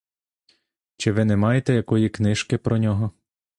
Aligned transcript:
Чи 0.97 1.11
ви 1.11 1.25
не 1.25 1.35
маєте 1.37 1.73
якої 1.73 2.09
книжки 2.09 2.57
про 2.57 2.77
нього? 2.77 3.11